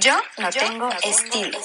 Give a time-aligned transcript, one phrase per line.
[0.00, 1.58] Yo no tengo estilo.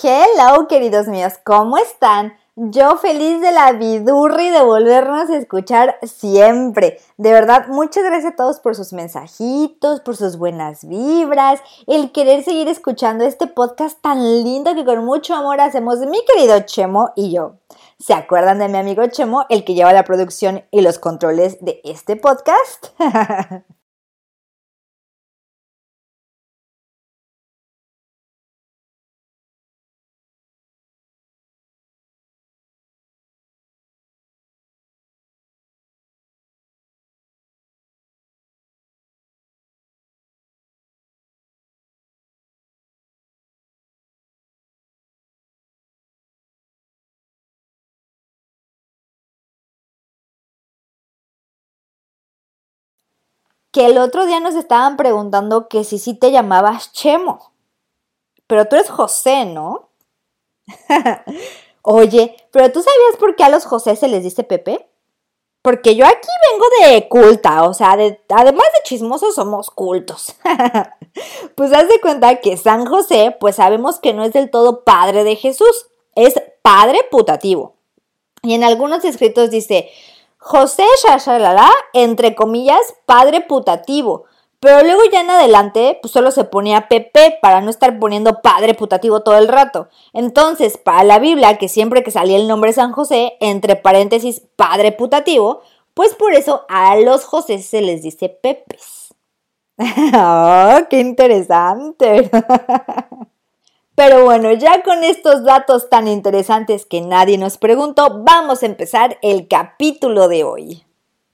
[0.00, 2.36] Hello, queridos míos, ¿cómo están?
[2.54, 7.00] Yo feliz de la vidurri de volvernos a escuchar siempre.
[7.16, 12.44] De verdad, muchas gracias a todos por sus mensajitos, por sus buenas vibras, el querer
[12.44, 17.32] seguir escuchando este podcast tan lindo que con mucho amor hacemos mi querido Chemo y
[17.32, 17.56] yo.
[17.98, 21.80] ¿Se acuerdan de mi amigo Chemo, el que lleva la producción y los controles de
[21.82, 22.86] este podcast?
[53.76, 57.52] que el otro día nos estaban preguntando que si sí te llamabas Chemo.
[58.46, 59.90] Pero tú eres José, ¿no?
[61.82, 64.88] Oye, pero ¿tú sabías por qué a los José se les dice Pepe?
[65.60, 70.34] Porque yo aquí vengo de culta, o sea, de, además de chismosos somos cultos.
[71.54, 75.22] pues haz de cuenta que San José, pues sabemos que no es del todo padre
[75.22, 77.74] de Jesús, es padre putativo.
[78.42, 79.90] Y en algunos escritos dice,
[80.48, 84.26] José Shashalala, entre comillas, padre putativo.
[84.60, 88.74] Pero luego ya en adelante, pues solo se ponía Pepe para no estar poniendo padre
[88.74, 89.88] putativo todo el rato.
[90.12, 94.92] Entonces, para la Biblia, que siempre que salía el nombre San José, entre paréntesis, padre
[94.92, 95.62] putativo,
[95.94, 99.12] pues por eso a los José se les dice Pepes.
[100.14, 102.30] ¡Oh, qué interesante!
[103.96, 109.18] Pero bueno, ya con estos datos tan interesantes que nadie nos preguntó, vamos a empezar
[109.22, 110.86] el capítulo de hoy.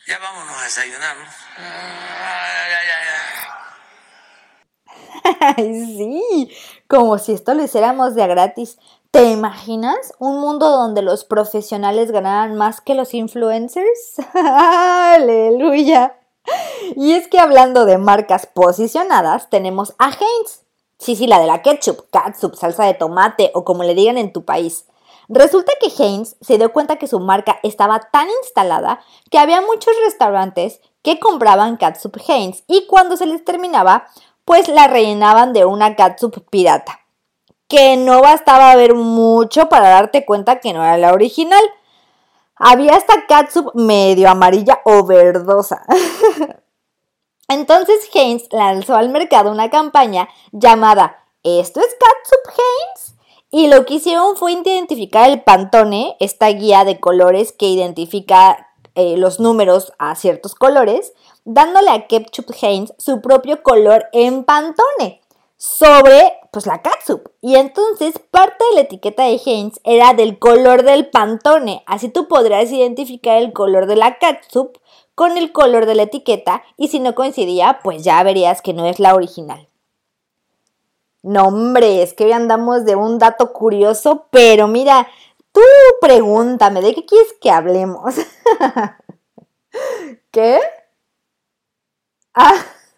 [0.06, 1.16] Ya vámonos a desayunar,
[5.56, 6.50] sí,
[6.88, 8.78] como si esto lo hiciéramos de a gratis.
[9.10, 14.16] ¿Te imaginas un mundo donde los profesionales ganaran más que los influencers?
[14.34, 16.16] Aleluya.
[16.96, 20.61] Y es que hablando de marcas posicionadas, tenemos a Heinz.
[21.02, 24.32] Sí, sí, la de la ketchup, catsup, salsa de tomate o como le digan en
[24.32, 24.84] tu país.
[25.28, 29.92] Resulta que Heinz se dio cuenta que su marca estaba tan instalada que había muchos
[30.04, 34.06] restaurantes que compraban catsup Heinz y cuando se les terminaba,
[34.44, 37.00] pues la rellenaban de una catsup pirata.
[37.66, 41.64] Que no bastaba ver mucho para darte cuenta que no era la original.
[42.54, 45.82] Había esta catsup medio amarilla o verdosa.
[47.52, 53.14] Entonces Heinz lanzó al mercado una campaña llamada ¿Esto es catsup Heinz?
[53.50, 59.18] Y lo que hicieron fue identificar el Pantone, esta guía de colores que identifica eh,
[59.18, 61.12] los números a ciertos colores,
[61.44, 65.20] dándole a Ketchup Heinz su propio color en Pantone
[65.58, 67.28] sobre pues la catsup.
[67.42, 72.28] Y entonces parte de la etiqueta de Heinz era del color del Pantone, así tú
[72.28, 74.78] podrías identificar el color de la catsup
[75.14, 78.86] con el color de la etiqueta y si no coincidía, pues ya verías que no
[78.86, 79.68] es la original.
[81.22, 85.06] No, hombre, es que hoy andamos de un dato curioso, pero mira,
[85.52, 85.60] tú
[86.00, 88.14] pregúntame, ¿de qué quieres que hablemos?
[90.32, 90.58] ¿Qué?
[92.34, 92.54] Ah,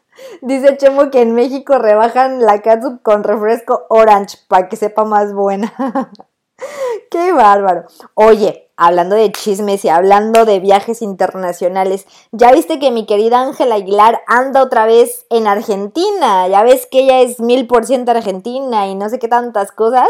[0.43, 5.33] dice Chemo que en México rebajan la catsup con refresco orange para que sepa más
[5.33, 5.73] buena.
[7.11, 7.85] Qué bárbaro.
[8.15, 13.77] Oye, hablando de chismes y hablando de viajes internacionales, ya viste que mi querida Ángela
[13.77, 16.49] Aguilar anda otra vez en Argentina.
[16.49, 20.09] Ya ves que ella es mil por ciento argentina y no sé qué tantas cosas.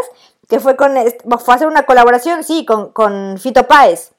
[0.48, 0.94] Que fue con.
[1.38, 4.14] Fue a hacer una colaboración, sí, con, con Fito Páez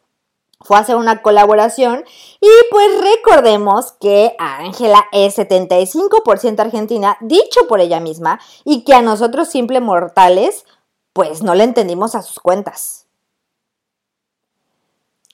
[0.66, 2.04] fue a hacer una colaboración
[2.42, 9.02] y pues recordemos que Ángela es 75% argentina, dicho por ella misma, y que a
[9.02, 10.66] nosotros simple mortales
[11.14, 13.05] pues no le entendimos a sus cuentas.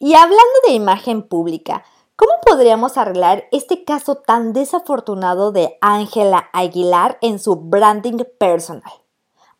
[0.03, 1.83] Y hablando de imagen pública,
[2.15, 8.91] ¿cómo podríamos arreglar este caso tan desafortunado de Ángela Aguilar en su branding personal?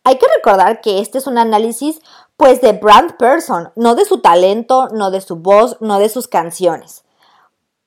[0.02, 2.00] Hay que recordar que este es un análisis
[2.36, 6.26] pues de brand person, no de su talento, no de su voz, no de sus
[6.26, 7.04] canciones.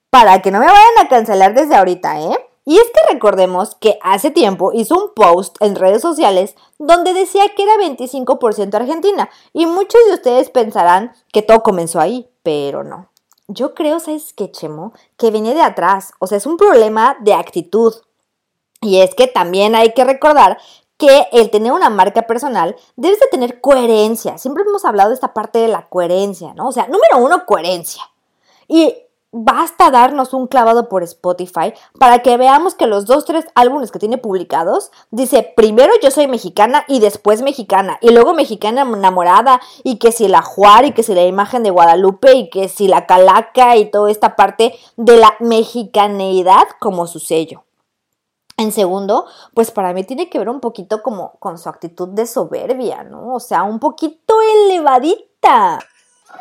[0.09, 2.44] Para que no me vayan a cancelar desde ahorita, ¿eh?
[2.65, 7.43] Y es que recordemos que hace tiempo hizo un post en redes sociales donde decía
[7.55, 9.29] que era 25% Argentina.
[9.53, 13.09] Y muchos de ustedes pensarán que todo comenzó ahí, pero no.
[13.47, 14.93] Yo creo, ¿sabes qué, Chemo?
[15.17, 16.13] Que viene de atrás.
[16.17, 17.93] O sea, es un problema de actitud.
[18.81, 20.57] Y es que también hay que recordar
[20.97, 24.39] que el tener una marca personal debes de tener coherencia.
[24.39, 26.69] Siempre hemos hablado de esta parte de la coherencia, ¿no?
[26.69, 28.01] O sea, número uno, coherencia.
[28.67, 28.95] Y
[29.37, 33.99] basta darnos un clavado por Spotify para que veamos que los dos, tres álbumes que
[33.99, 39.97] tiene publicados, dice primero yo soy mexicana y después mexicana, y luego mexicana enamorada, y
[39.97, 43.05] que si la Juar, y que si la imagen de Guadalupe, y que si la
[43.05, 47.63] Calaca, y toda esta parte de la mexicaneidad como su sello.
[48.57, 52.25] En segundo, pues para mí tiene que ver un poquito como con su actitud de
[52.25, 53.33] soberbia, ¿no?
[53.33, 55.79] O sea, un poquito elevadita.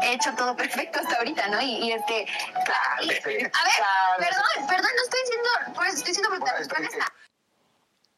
[0.03, 1.61] He hecho todo perfecto hasta ahorita, ¿no?
[1.61, 2.27] Y, y este.
[2.57, 5.49] A ver, perdón, perdón, no estoy diciendo.
[5.75, 7.13] Pues estoy diciendo brutal.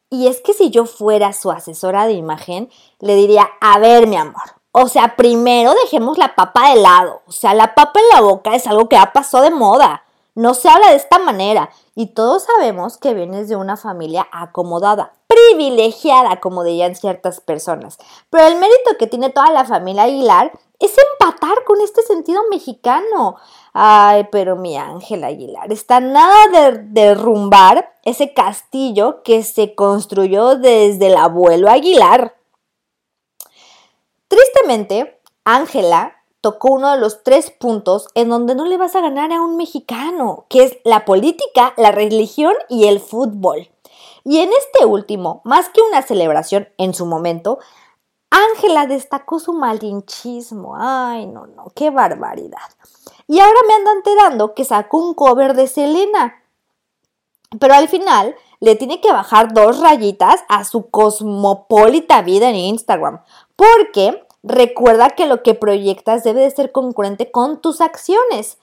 [0.08, 2.70] Y es que si yo fuera su asesora de imagen,
[3.00, 7.22] le diría, a ver, mi amor, o sea, primero dejemos la papa de lado.
[7.26, 10.04] O sea, la papa en la boca es algo que ha pasado de moda.
[10.34, 15.14] No se habla de esta manera y todos sabemos que vienes de una familia acomodada,
[15.26, 17.96] privilegiada, como dirían ciertas personas.
[18.28, 23.36] Pero el mérito que tiene toda la familia Aguilar es empatar con este sentido mexicano.
[23.72, 31.08] Ay, pero mi Ángel Aguilar está nada de derrumbar ese castillo que se construyó desde
[31.08, 32.36] el abuelo Aguilar.
[34.28, 39.32] Tristemente, Ángela tocó uno de los tres puntos en donde no le vas a ganar
[39.32, 43.68] a un mexicano, que es la política, la religión y el fútbol.
[44.24, 47.58] Y en este último, más que una celebración en su momento,
[48.30, 50.74] Ángela destacó su malinchismo.
[50.78, 52.68] Ay, no, no, qué barbaridad.
[53.26, 56.42] Y ahora me anda enterando que sacó un cover de Selena.
[57.58, 63.22] Pero al final le tiene que bajar dos rayitas a su cosmopolita vida en Instagram.
[63.54, 68.58] Porque Recuerda que lo que proyectas debe de ser concurrente con tus acciones,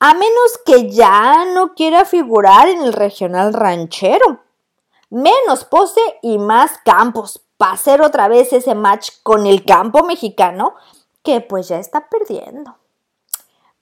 [0.00, 4.40] a menos que ya no quiera figurar en el regional ranchero.
[5.08, 10.74] Menos pose y más campos para hacer otra vez ese match con el campo mexicano
[11.22, 12.74] que pues ya está perdiendo.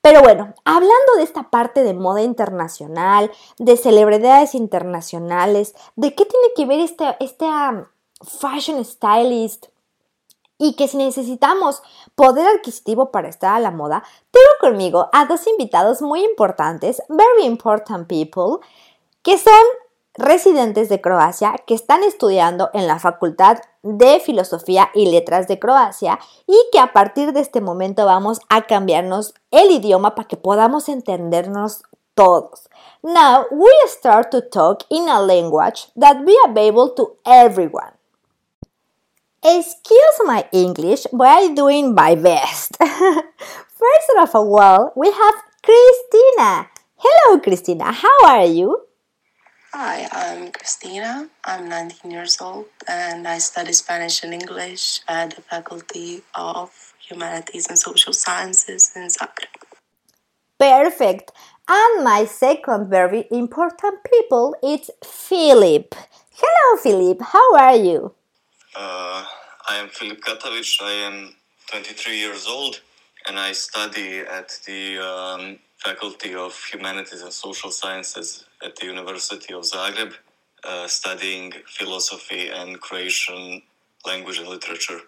[0.01, 6.49] Pero bueno, hablando de esta parte de moda internacional, de celebridades internacionales, ¿de qué tiene
[6.57, 7.47] que ver este, este
[8.21, 9.67] fashion stylist
[10.59, 11.81] y que si necesitamos
[12.17, 14.03] poder adquisitivo para estar a la moda,
[14.33, 18.59] tengo conmigo a dos invitados muy importantes, very important people,
[19.23, 19.55] que son
[20.19, 26.19] residentes de Croacia que están estudiando en la Facultad de Filosofía y Letras de Croacia
[26.47, 30.89] y que a partir de este momento vamos a cambiarnos el idioma para que podamos
[30.89, 31.83] entendernos
[32.15, 32.69] todos.
[33.03, 37.93] Now we start to talk in a language that be available to everyone.
[39.45, 42.77] Excuse my English, but I'm doing my best.
[42.81, 46.67] First of all, we have Christina.
[46.97, 47.93] Hello, Christina.
[47.93, 48.88] How are you?
[49.75, 51.29] Hi, I'm Christina.
[51.45, 57.67] I'm 19 years old and I study Spanish and English at the Faculty of Humanities
[57.69, 59.53] and Social Sciences in Zagreb.
[60.59, 61.33] Perfect.
[61.69, 65.95] And my second very important people is Philip.
[66.33, 67.21] Hello, Philip.
[67.21, 68.15] How are you?
[68.75, 69.23] Uh,
[69.69, 70.81] I am Filip Katovic.
[70.81, 71.35] I am
[71.71, 72.81] 23 years old
[73.27, 79.55] and I study at the um, Faculty of Humanities and Social Sciences at the University
[79.55, 80.15] of Zagreb,
[80.65, 83.63] uh, studying philosophy and Croatian
[84.05, 85.01] language and literature.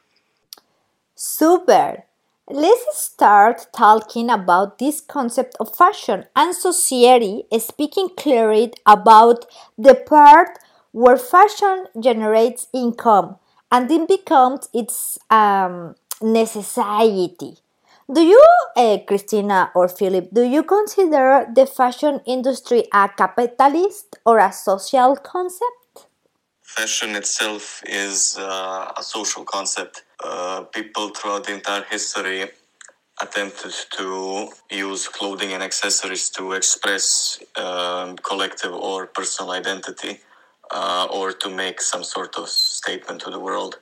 [1.15, 2.05] Super!
[2.49, 9.47] Let's start talking about this concept of fashion and society, speaking clearly about
[9.79, 10.59] the part
[10.93, 13.37] where fashion generates income
[13.71, 17.59] and then becomes its um, necessity.
[18.13, 18.43] Do you,
[18.77, 25.15] uh, Christina or Philip, do you consider the fashion industry a capitalist or a social
[25.15, 26.09] concept?
[26.61, 30.03] Fashion itself is uh, a social concept.
[30.25, 32.51] Uh, people throughout the entire history
[33.23, 40.19] attempted to use clothing and accessories to express um, collective or personal identity
[40.73, 43.79] uh, or to make some sort of statement to the world,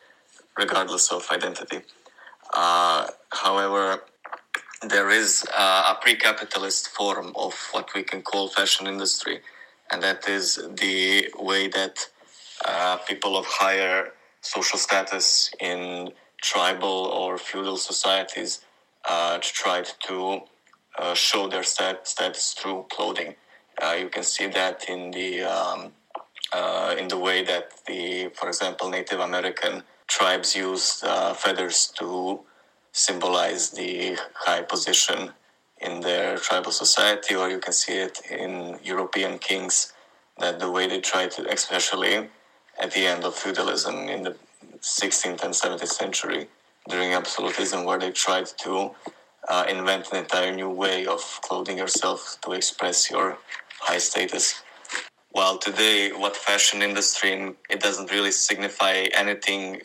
[0.58, 1.80] regardless of identity.
[2.52, 4.02] Uh, however,
[4.82, 9.40] there is uh, a pre-capitalist form of what we can call fashion industry,
[9.90, 12.08] and that is the way that
[12.64, 16.10] uh, people of higher social status in
[16.42, 18.60] tribal or feudal societies
[19.08, 20.40] uh, tried to
[20.98, 23.34] uh, show their stat- status through clothing.
[23.98, 25.92] you can see that in the um,
[26.52, 32.40] uh, in the way that the, for example, Native American tribes used uh, feathers to
[32.98, 35.30] symbolize the high position
[35.80, 39.92] in their tribal society, or you can see it in European kings
[40.38, 42.28] that the way they tried to, especially
[42.80, 44.34] at the end of feudalism in the
[44.80, 46.48] 16th and 17th century
[46.88, 48.90] during absolutism, where they tried to
[49.48, 53.38] uh, invent an entire new way of clothing yourself to express your
[53.80, 54.62] high status.
[55.30, 57.32] While today, what fashion industry,
[57.70, 59.82] it doesn't really signify anything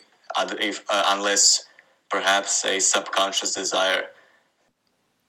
[0.58, 1.66] if, uh, unless
[2.14, 4.10] perhaps a subconscious desire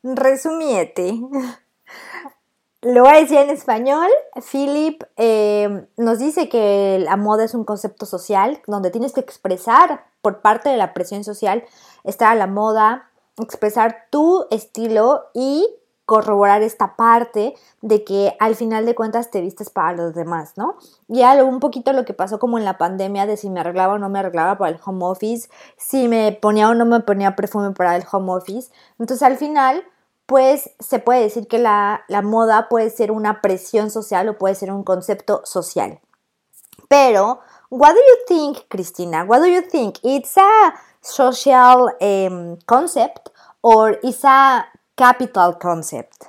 [0.03, 1.19] Resumiete.
[2.83, 4.07] Lo voy a decir en español.
[4.51, 10.05] Philip eh, nos dice que la moda es un concepto social donde tienes que expresar
[10.21, 11.63] por parte de la presión social,
[12.03, 13.09] estar a la moda,
[13.41, 15.67] expresar tu estilo y
[16.05, 20.77] corroborar esta parte de que al final de cuentas te vistes para los demás, ¿no?
[21.07, 23.95] Y algo un poquito lo que pasó como en la pandemia de si me arreglaba
[23.95, 27.35] o no me arreglaba para el home office, si me ponía o no me ponía
[27.35, 28.71] perfume para el home office.
[28.99, 29.83] Entonces al final
[30.25, 34.55] pues se puede decir que la, la, moda puede ser una presión social o puede
[34.55, 35.99] ser un concepto social.
[36.87, 39.23] Pero, what do you think, Cristina?
[39.23, 39.97] What do you think?
[40.03, 43.29] It's a social um, concept
[43.61, 44.65] or it's a
[44.97, 46.25] capital concept?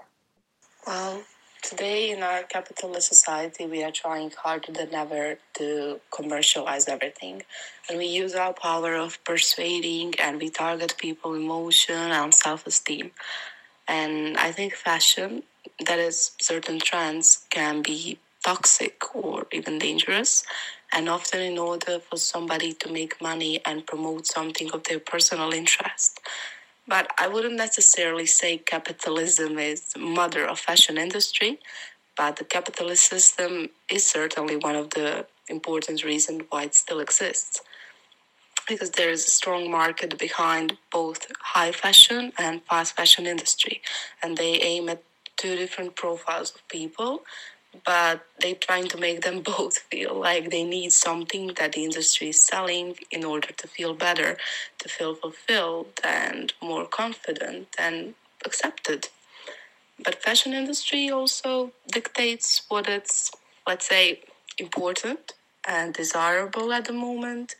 [0.86, 1.22] Well,
[1.62, 7.42] today in our capitalist society, we are trying harder than ever to commercialize everything.
[7.88, 13.12] And we use our power of persuading and we target people emotion and self-esteem.
[13.88, 15.44] And I think fashion,
[15.86, 20.44] that is, certain trends, can be toxic or even dangerous.
[20.92, 25.52] And often, in order for somebody to make money and promote something of their personal
[25.52, 26.20] interest.
[26.88, 31.58] But I wouldn't necessarily say capitalism is mother of fashion industry,
[32.16, 37.60] but the capitalist system is certainly one of the important reasons why it still exists.
[38.68, 43.80] Because there is a strong market behind both high fashion and fast fashion industry
[44.22, 45.02] and they aim at
[45.36, 47.22] two different profiles of people
[47.84, 52.28] but they're trying to make them both feel like they need something that the industry
[52.30, 54.36] is selling in order to feel better
[54.78, 58.14] to feel fulfilled and more confident and
[58.44, 59.08] accepted.
[60.02, 63.30] But fashion industry also dictates what it's
[63.66, 64.20] let's say
[64.58, 65.32] important
[65.66, 67.56] and desirable at the moment.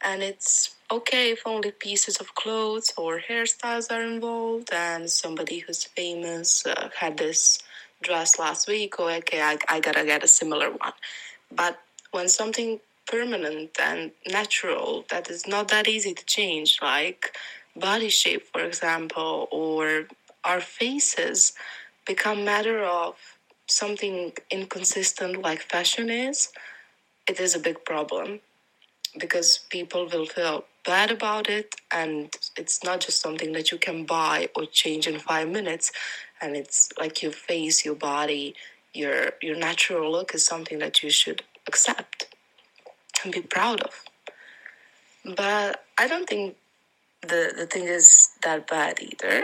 [0.00, 5.84] And it's okay if only pieces of clothes or hairstyles are involved and somebody who's
[5.84, 7.58] famous uh, had this
[8.02, 10.92] dress last week or okay I, I gotta get a similar one.
[11.50, 17.34] But when something permanent and natural that is not that easy to change like
[17.74, 20.06] body shape for example or
[20.44, 21.54] our faces
[22.06, 23.16] become matter of
[23.66, 26.50] something inconsistent like fashion is
[27.28, 28.40] it is a big problem
[29.18, 33.98] because people will feel bad about it and it's not just something that you can
[34.06, 35.92] buy or change in five minutes
[36.40, 38.54] and it's like your face your body
[38.94, 42.34] your your natural look is something that you should accept
[43.22, 43.94] and be proud of.
[45.42, 46.56] But i don't think
[47.32, 49.36] the the thing is that bad either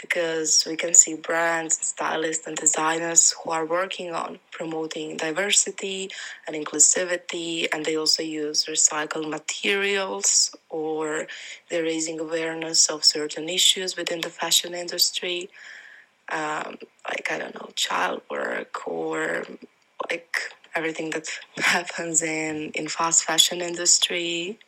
[0.00, 6.10] because we can see brands and stylists and designers who are working on promoting diversity
[6.46, 11.26] and inclusivity and they also use recycled materials or
[11.68, 15.48] they're raising awareness of certain issues within the fashion industry
[16.30, 16.76] um,
[17.08, 19.44] like i don't know child work or
[20.10, 20.36] like
[20.78, 21.26] everything that
[21.56, 24.58] happens in in fast fashion industry.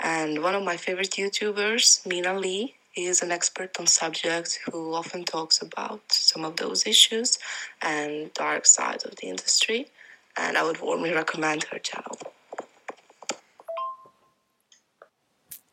[0.00, 4.94] And one of my favorite youtubers mina lee he is an expert on subjects who
[4.94, 7.38] often talks about some of those issues
[7.82, 9.88] and dark sides of the industry.
[10.36, 12.18] And I would warmly recommend her channel.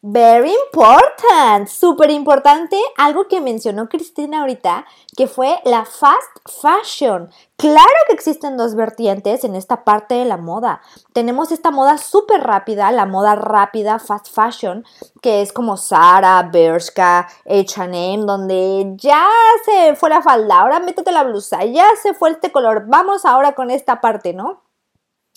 [0.03, 4.83] Very important, súper importante, algo que mencionó Cristina ahorita,
[5.15, 7.29] que fue la fast fashion.
[7.55, 10.81] Claro que existen dos vertientes en esta parte de la moda.
[11.13, 14.83] Tenemos esta moda súper rápida, la moda rápida, fast fashion,
[15.21, 19.27] que es como Zara, Bershka, H&M, donde ya
[19.63, 23.53] se fue la falda, ahora métete la blusa, ya se fue este color, vamos ahora
[23.53, 24.63] con esta parte, ¿no?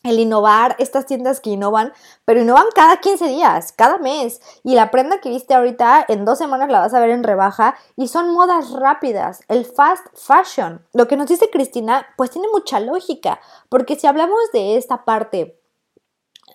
[0.04, 1.92] El innovar, estas tiendas que innovan,
[2.24, 4.40] pero innovan cada 15 días, cada mes.
[4.62, 7.74] Y la prenda que viste ahorita, en dos semanas la vas a ver en rebaja
[7.96, 10.86] y son modas rápidas, el fast fashion.
[10.92, 15.58] Lo que nos dice Cristina, pues tiene mucha lógica, porque si hablamos de esta parte,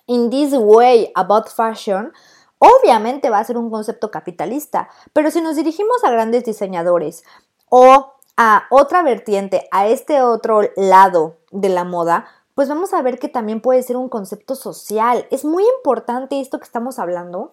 [0.06, 2.12] in this way about fashion,
[2.58, 7.24] obviamente va a ser un concepto capitalista, pero si nos dirigimos a grandes diseñadores
[7.68, 13.18] o a otra vertiente, a este otro lado de la moda, pues vamos a ver
[13.18, 15.26] que también puede ser un concepto social.
[15.30, 17.52] Es muy importante esto que estamos hablando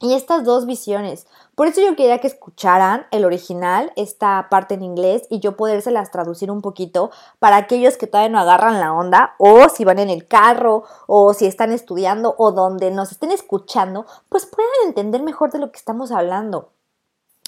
[0.00, 1.26] y estas dos visiones.
[1.54, 6.10] Por eso yo quería que escucharan el original, esta parte en inglés, y yo podérselas
[6.10, 10.10] traducir un poquito para aquellos que todavía no agarran la onda, o si van en
[10.10, 15.50] el carro, o si están estudiando, o donde nos estén escuchando, pues puedan entender mejor
[15.50, 16.70] de lo que estamos hablando.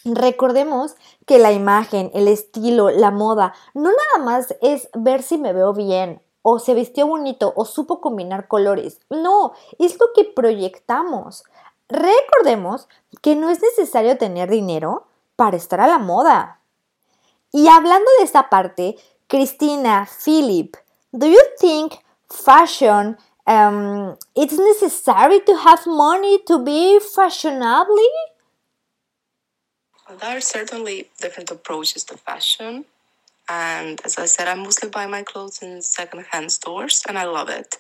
[0.04, 0.94] Recordemos
[1.26, 5.74] que la imagen, el estilo, la moda, no nada más es ver si me veo
[5.74, 9.00] bien, o se vistió bonito, o supo combinar colores.
[9.10, 11.44] No, es lo que proyectamos.
[11.90, 12.88] Recordemos
[13.20, 16.60] que no es necesario tener dinero para estar a la moda.
[17.52, 20.74] Y hablando de esta parte, Cristina, Philip,
[21.12, 21.96] do you think
[22.30, 28.08] fashion um, it's necessary to have money to be fashionably?
[30.18, 32.86] There are certainly different approaches to fashion.
[33.48, 37.48] And as I said, I mostly buy my clothes in secondhand stores and I love
[37.48, 37.76] it.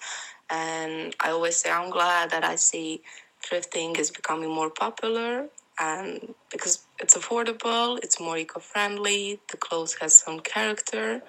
[0.50, 3.02] And I always say I'm glad that I see
[3.44, 5.48] thrifting is becoming more popular
[5.78, 11.22] and because it's affordable, it's more eco-friendly, the clothes has some character,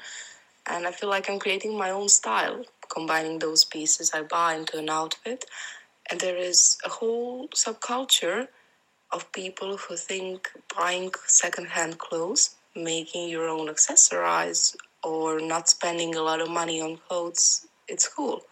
[0.66, 4.78] and I feel like I'm creating my own style, combining those pieces I buy into
[4.78, 5.46] an outfit.
[6.10, 8.48] And there is a whole subculture
[9.12, 16.22] of people who think buying secondhand clothes, making your own accessorize, or not spending a
[16.22, 18.44] lot of money on clothes, it's cool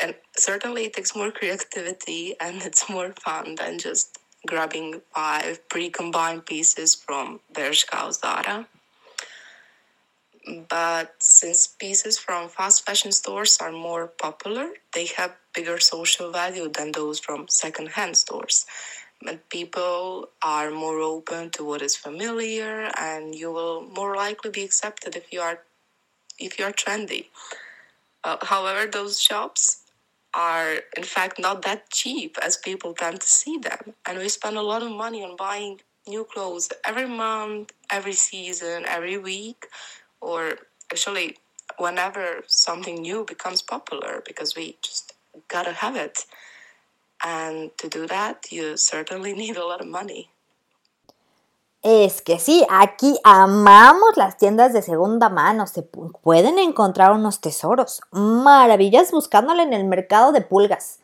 [0.00, 6.46] and certainly it takes more creativity and it's more fun than just grabbing five pre-combined
[6.46, 8.66] pieces from Bershka Zara.
[10.68, 16.68] But since pieces from fast fashion stores are more popular, they have bigger social value
[16.68, 18.64] than those from second-hand stores.
[19.26, 24.62] And people are more open to what is familiar, and you will more likely be
[24.64, 25.60] accepted if you are
[26.38, 27.26] if you are trendy.
[28.24, 29.82] Uh, however, those shops
[30.34, 33.94] are in fact not that cheap as people tend to see them.
[34.06, 38.84] And we spend a lot of money on buying new clothes every month, every season,
[38.86, 39.66] every week,
[40.20, 40.58] or
[40.92, 41.36] actually
[41.78, 45.14] whenever something new becomes popular because we just
[45.48, 46.24] gotta have it.
[47.22, 50.30] And to do that, you certainly need a lot of money.
[51.82, 58.02] Es que sí, aquí amamos las tiendas de segunda mano, se pueden encontrar unos tesoros,
[58.10, 60.98] maravillas buscándole en el mercado de pulgas.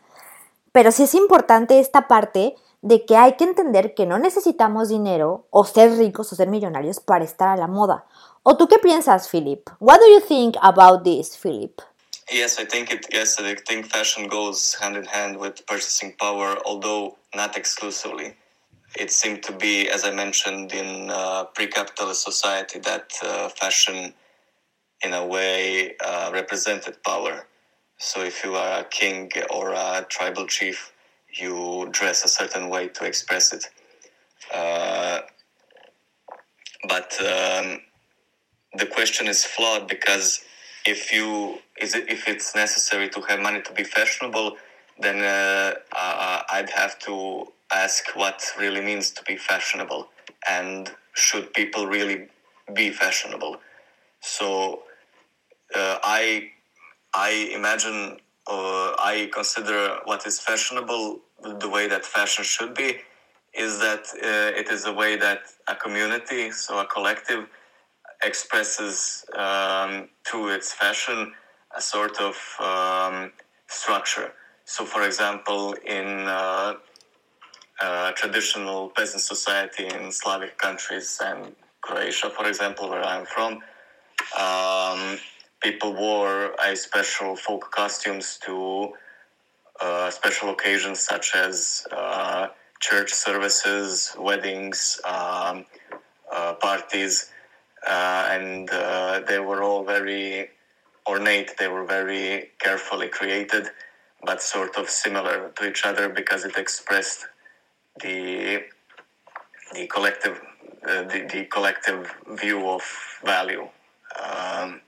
[0.73, 5.47] Pero sí es importante esta parte de que hay que entender que no necesitamos dinero
[5.49, 8.05] o ser ricos o ser millonarios para estar a la moda.
[8.43, 9.71] ¿O tú qué piensas, Philip?
[9.81, 11.81] What do you think about this, Philip?
[12.31, 13.07] Yes, I think it.
[13.13, 18.35] Yes, I think fashion goes hand in hand with purchasing power, although not exclusively.
[18.97, 24.15] it seemed to be, as I mentioned, in uh, pre-capitalist society, that uh, fashion,
[25.05, 27.47] in a way, uh, represented power.
[27.99, 30.93] So if you are a king or a tribal chief,
[31.35, 33.65] you dress a certain way to express it.
[34.55, 35.21] Uh,
[36.89, 37.81] but um,
[38.79, 40.41] the question is flawed because
[40.87, 44.57] if you is it if it's necessary to have money to be fashionable,
[44.99, 50.09] then uh, uh, I'd have to ask what really means to be fashionable
[50.49, 52.29] and should people really
[52.75, 53.57] be fashionable.
[54.21, 54.83] So
[55.75, 56.49] uh, i
[57.15, 61.21] i imagine uh, i consider what is fashionable
[61.61, 62.97] the way that fashion should be
[63.55, 67.47] is that uh, it is a way that a community so a collective
[68.23, 71.33] expresses um, through its fashion
[71.77, 73.33] a sort of um,
[73.67, 74.33] structure
[74.65, 76.75] so for example in uh,
[77.81, 83.61] uh, traditional peasant society in Slavic countries and Croatia, for example, where I'm from.
[84.39, 85.19] Um,
[85.63, 88.93] people wore a special folk costumes to
[89.81, 92.49] uh, special occasions such as uh,
[92.81, 95.67] church services, weddings, um,
[96.33, 97.31] uh, parties,
[97.87, 100.51] uh, and uh, they were all very
[101.07, 101.57] ornate.
[101.59, 103.69] They were very carefully created,
[104.25, 107.27] but sort of similar to each other because it expressed
[108.03, 108.65] the
[109.75, 110.41] the collective
[110.89, 112.83] uh, the, the collective view of
[113.25, 113.69] value.
[114.23, 114.81] Um,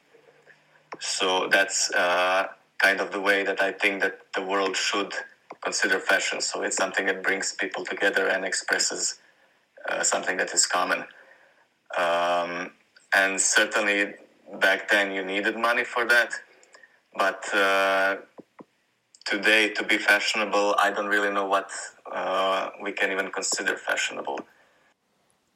[1.01, 5.13] so that's uh, kind of the way that I think that the world should
[5.63, 6.41] consider fashion.
[6.41, 9.19] So it's something that brings people together and expresses
[9.89, 11.05] uh, something that is common.
[11.99, 12.73] Um,
[13.15, 14.15] and certainly
[14.61, 16.33] back then you needed money for that,
[17.17, 18.17] but uh,
[19.25, 21.71] today to be fashionable, I don't really know what
[22.11, 24.39] uh, we can even consider fashionable.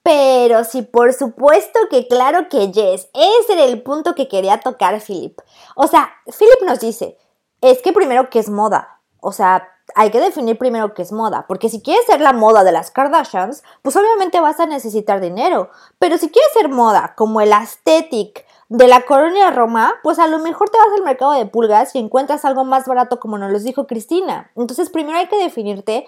[0.02, 3.08] Pero sí, por supuesto que claro que yes.
[3.14, 5.38] Ese era el punto que quería tocar Philip.
[5.76, 7.16] O sea, Philip nos dice,
[7.60, 9.00] es que primero que es moda.
[9.20, 12.64] O sea, hay que definir primero qué es moda, porque si quieres ser la moda
[12.64, 17.40] de las Kardashians, pues obviamente vas a necesitar dinero, pero si quieres ser moda como
[17.40, 21.46] el aesthetic de la colonia Roma, pues a lo mejor te vas al mercado de
[21.46, 24.50] pulgas y encuentras algo más barato como nos lo dijo Cristina.
[24.56, 26.06] Entonces primero hay que definirte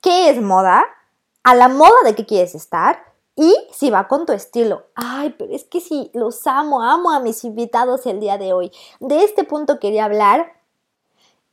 [0.00, 0.84] qué es moda,
[1.44, 3.04] a la moda de qué quieres estar
[3.36, 4.86] y si va con tu estilo.
[4.94, 8.72] Ay, pero es que sí, los amo, amo a mis invitados el día de hoy.
[8.98, 10.55] De este punto quería hablar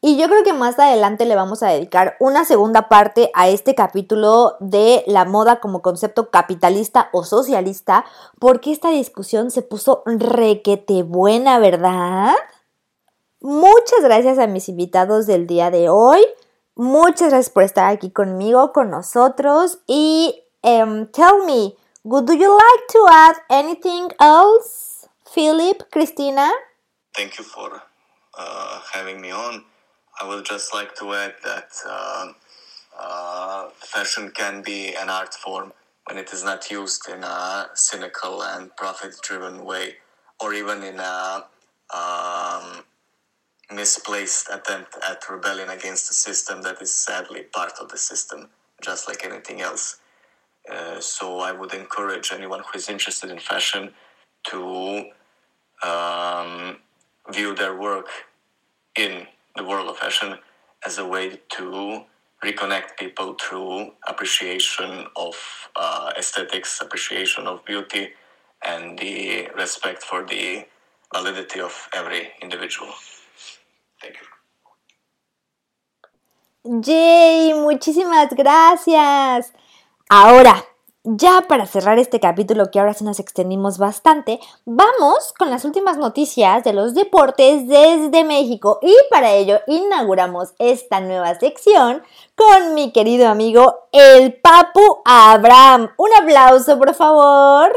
[0.05, 3.73] y yo creo que más adelante le vamos a dedicar una segunda parte a este
[3.73, 8.03] capítulo de la moda como concepto capitalista o socialista,
[8.37, 12.35] porque esta discusión se puso requete buena, ¿verdad?
[13.39, 16.21] Muchas gracias a mis invitados del día de hoy.
[16.75, 19.79] Muchas gracias por estar aquí conmigo, con nosotros.
[19.87, 26.51] Y um, tell me, would you like to add anything else, Philip, Christina?
[27.13, 27.71] Thank you for
[28.37, 29.63] uh, having me on.
[30.23, 32.31] I would just like to add that uh,
[32.97, 35.73] uh, fashion can be an art form
[36.05, 39.97] when it is not used in a cynical and profit driven way,
[40.39, 41.43] or even in a
[41.93, 42.85] um,
[43.69, 48.47] misplaced attempt at rebellion against the system that is sadly part of the system,
[48.81, 49.97] just like anything else.
[50.71, 53.91] Uh, so I would encourage anyone who is interested in fashion
[54.51, 55.03] to
[55.83, 56.77] um,
[57.29, 58.07] view their work
[58.95, 60.37] in the world of fashion
[60.85, 62.03] as a way to
[62.43, 65.35] reconnect people through appreciation of
[65.75, 68.09] uh, aesthetics, appreciation of beauty,
[68.65, 70.65] and the respect for the
[71.13, 72.91] validity of every individual.
[74.01, 74.27] Thank you.
[76.81, 79.53] Jay, muchísimas gracias.
[80.09, 80.63] Ahora,
[81.03, 85.97] ya para cerrar este capítulo que ahora sí nos extendimos bastante, vamos con las últimas
[85.97, 92.03] noticias de los deportes desde México y para ello inauguramos esta nueva sección
[92.35, 95.89] con mi querido amigo el Papu Abraham.
[95.97, 97.75] Un aplauso, por favor.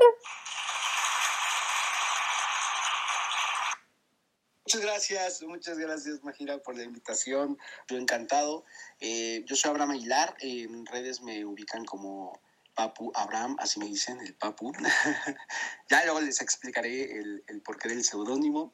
[4.67, 7.59] Muchas gracias, muchas gracias Majira por la invitación.
[7.89, 8.65] Yo encantado.
[9.01, 12.41] Eh, yo soy Abraham Aguilar, en redes me ubican como
[12.77, 14.73] Papu Abraham, así me dicen, el Papu.
[15.91, 18.73] ya luego les explicaré el, el porqué del seudónimo.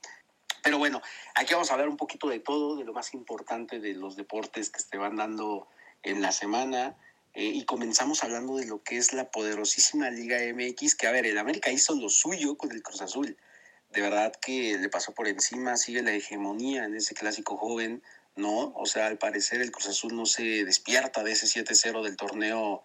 [0.63, 1.01] Pero bueno,
[1.35, 4.71] aquí vamos a hablar un poquito de todo, de lo más importante de los deportes
[4.71, 5.69] que se van dando
[6.03, 6.97] en la semana.
[7.35, 11.25] Eh, y comenzamos hablando de lo que es la poderosísima Liga MX, que a ver,
[11.25, 13.37] el América hizo lo suyo con el Cruz Azul.
[13.91, 18.03] De verdad que le pasó por encima, sigue la hegemonía en ese clásico joven,
[18.37, 18.73] ¿no?
[18.75, 22.85] O sea, al parecer el Cruz Azul no se despierta de ese 7-0 del torneo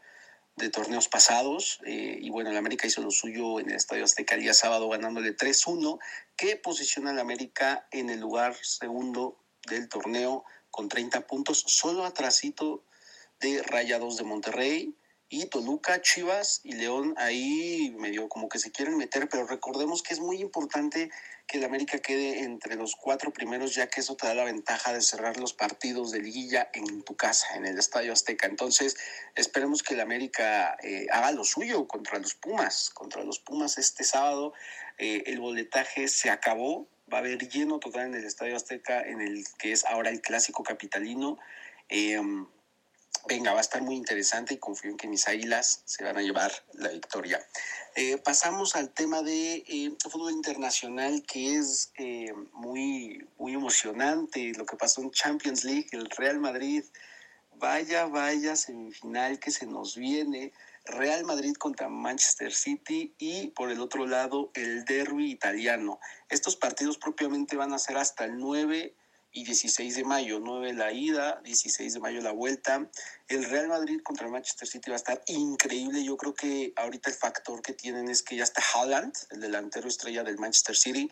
[0.57, 1.79] de torneos pasados.
[1.85, 4.89] Eh, y bueno, el América hizo lo suyo en el Estadio Azteca el día sábado
[4.89, 5.99] ganándole 3-1,
[6.35, 12.83] que posiciona al América en el lugar segundo del torneo con 30 puntos, solo atrasito
[13.39, 14.95] de Rayados de Monterrey.
[15.29, 20.13] Y Toluca, Chivas y León ahí medio como que se quieren meter, pero recordemos que
[20.13, 21.11] es muy importante
[21.47, 24.93] que el América quede entre los cuatro primeros, ya que eso te da la ventaja
[24.93, 28.47] de cerrar los partidos de liguilla en tu casa, en el Estadio Azteca.
[28.47, 28.97] Entonces,
[29.33, 34.03] esperemos que el América eh, haga lo suyo contra los Pumas, contra los Pumas este
[34.03, 34.53] sábado.
[34.97, 39.21] Eh, el boletaje se acabó, va a haber lleno total en el Estadio Azteca, en
[39.21, 41.39] el que es ahora el clásico capitalino.
[41.87, 42.19] Eh,
[43.27, 46.21] venga, va a estar muy interesante y confío en que mis águilas se van a
[46.21, 47.45] llevar la victoria.
[47.95, 54.53] Eh, pasamos al tema de eh, fútbol internacional que es eh, muy, muy emocionante.
[54.55, 56.83] Lo que pasó en Champions League, el Real Madrid,
[57.55, 60.53] vaya, vaya semifinal que se nos viene.
[60.85, 65.99] Real Madrid contra Manchester City y por el otro lado el derby italiano.
[66.29, 68.95] Estos partidos propiamente van a ser hasta el 9
[69.31, 72.89] y 16 de mayo, 9 la ida, 16 de mayo la vuelta.
[73.27, 76.03] El Real Madrid contra el Manchester City va a estar increíble.
[76.03, 79.87] Yo creo que ahorita el factor que tienen es que ya está Haaland, el delantero
[79.87, 81.11] estrella del Manchester City,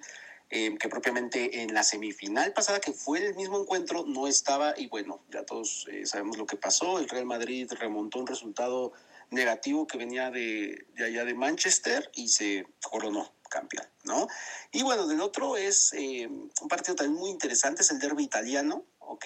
[0.49, 4.73] eh, que propiamente en la semifinal pasada, que fue el mismo encuentro, no estaba.
[4.78, 6.99] Y bueno, ya todos eh, sabemos lo que pasó.
[6.99, 8.93] El Real Madrid remontó un resultado
[9.30, 14.28] negativo que venía de, de allá de Manchester y se coronó campeón, ¿no?
[14.72, 18.86] Y bueno, del otro es eh, un partido también muy interesante, es el derby italiano,
[19.00, 19.26] ¿ok?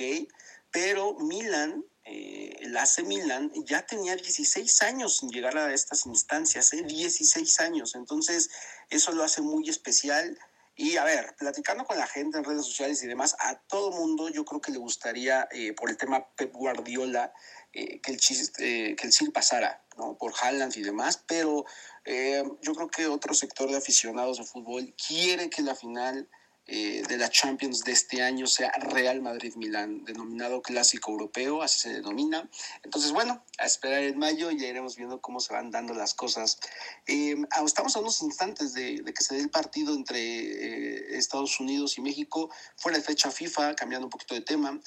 [0.71, 6.73] Pero Milan, eh, el AC Milan, ya tenía 16 años sin llegar a estas instancias,
[6.73, 6.83] ¿eh?
[6.83, 8.51] 16 años, entonces
[8.89, 10.37] eso lo hace muy especial.
[10.75, 14.29] Y a ver, platicando con la gente en redes sociales y demás, a todo mundo
[14.29, 17.33] yo creo que le gustaría, eh, por el tema Pep Guardiola,
[17.73, 20.17] eh, que, el chiste, eh, que el CIL pasara, ¿no?
[20.17, 21.65] Por Haaland y demás, pero
[22.11, 26.27] eh, yo creo que otro sector de aficionados de fútbol quiere que la final
[26.65, 31.93] eh, de la Champions de este año sea Real Madrid-Milán, denominado Clásico Europeo, así se
[31.93, 32.49] denomina.
[32.83, 36.13] Entonces, bueno, a esperar en mayo y ya iremos viendo cómo se van dando las
[36.13, 36.59] cosas.
[37.05, 42.01] Eh, estamos a unos instantes de, que se dé el partido entre Estados Unidos y
[42.01, 44.79] México, fuera de fecha FIFA, cambiando un poquito de tema.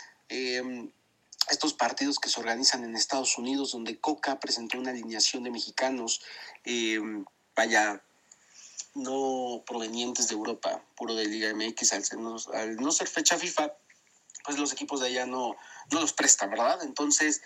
[1.52, 6.22] Estos partidos que se organizan en Estados Unidos, donde Coca presentó una alineación de mexicanos,
[6.64, 6.98] eh,
[7.54, 8.02] vaya,
[8.94, 12.04] no provenientes de Europa, puro de Liga MX, al,
[12.54, 13.72] al no ser fecha FIFA,
[14.44, 15.56] pues los equipos de allá no,
[15.90, 16.82] no los prestan, ¿verdad?
[16.82, 17.42] Entonces,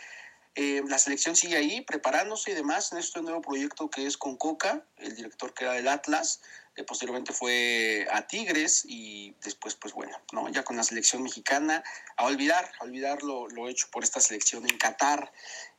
[0.54, 4.36] eh, la selección sigue ahí preparándose y demás en este nuevo proyecto que es con
[4.36, 6.40] Coca, el director que era del Atlas,
[6.84, 10.48] posteriormente fue a Tigres y después, pues bueno, ¿no?
[10.48, 11.82] ya con la selección mexicana,
[12.16, 12.84] a olvidar, a
[13.48, 15.32] lo hecho por esta selección en Qatar.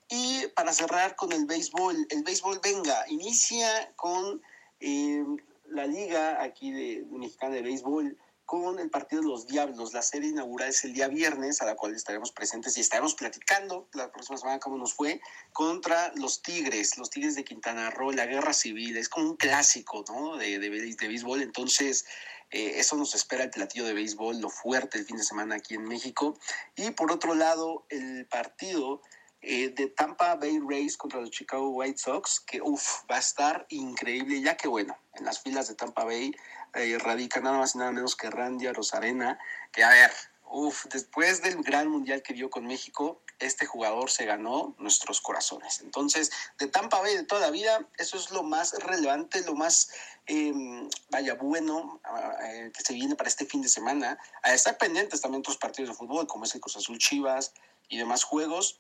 [0.09, 4.41] Y para cerrar con el béisbol, el béisbol venga, inicia con
[4.79, 5.23] eh,
[5.69, 9.93] la liga aquí de, de mexicana de béisbol con el partido de los Diablos.
[9.93, 13.89] La serie inaugural es el día viernes, a la cual estaremos presentes y estaremos platicando
[13.93, 15.19] la próxima semana cómo nos fue,
[15.51, 18.95] contra los Tigres, los Tigres de Quintana Roo, la guerra civil.
[18.95, 20.37] Es como un clásico ¿no?
[20.37, 22.05] de, de, de béisbol, entonces
[22.49, 25.75] eh, eso nos espera el platillo de béisbol, lo fuerte el fin de semana aquí
[25.75, 26.39] en México.
[26.77, 29.01] Y por otro lado, el partido
[29.41, 33.65] eh, de Tampa Bay Rays contra los Chicago White Sox, que uf, va a estar
[33.69, 36.33] increíble, ya que bueno, en las filas de Tampa Bay
[36.73, 39.39] eh, radica nada más y nada menos que Randy Rosarena,
[39.71, 40.11] que a ver,
[40.49, 45.81] uf, después del gran mundial que dio con México, este jugador se ganó nuestros corazones.
[45.81, 49.91] Entonces, de Tampa Bay de toda la vida, eso es lo más relevante, lo más,
[50.25, 50.53] eh,
[51.09, 52.01] vaya, bueno
[52.43, 54.17] eh, que se viene para este fin de semana.
[54.43, 57.53] A estar pendientes también otros partidos de fútbol, como es el Cruz Azul Chivas
[57.89, 58.79] y demás juegos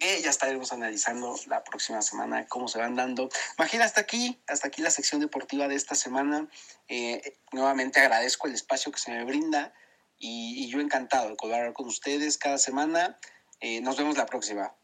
[0.00, 3.28] que ya estaremos analizando la próxima semana cómo se van dando.
[3.58, 6.48] Imagina hasta aquí, hasta aquí la sección deportiva de esta semana.
[6.88, 9.72] Eh, nuevamente agradezco el espacio que se me brinda
[10.18, 13.18] y, yo encantado de colaborar con ustedes cada semana.
[13.60, 14.74] Eh, nos vemos la próxima.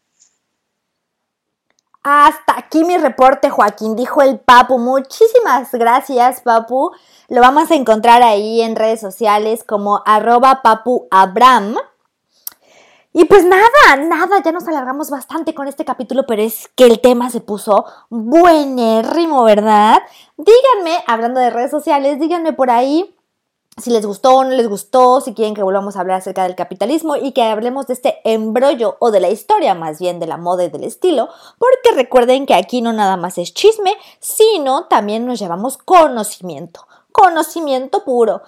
[2.03, 4.79] Hasta aquí mi reporte, Joaquín, dijo el Papu.
[4.79, 6.93] Muchísimas gracias, Papu.
[7.29, 11.77] Lo vamos a encontrar ahí en redes sociales como arroba Papu Abram.
[13.19, 17.01] Y pues nada, nada, ya nos alargamos bastante con este capítulo, pero es que el
[17.01, 20.03] tema se puso buenérrimo, ¿verdad?
[20.37, 23.17] Díganme, hablando de redes sociales, díganme por ahí
[23.79, 26.57] si les gustó o no les gustó, si quieren que volvamos a hablar acerca del
[26.57, 30.37] capitalismo y que hablemos de este embrollo o de la historia más bien de la
[30.37, 35.25] moda y del estilo, porque recuerden que aquí no nada más es chisme, sino también
[35.25, 38.43] nos llevamos conocimiento, conocimiento puro.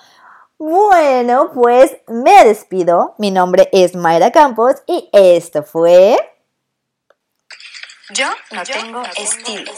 [0.59, 3.14] Bueno, pues me despido.
[3.16, 6.16] Mi nombre es Mayra Campos y esto fue...
[8.11, 9.71] Yo no tengo estilo.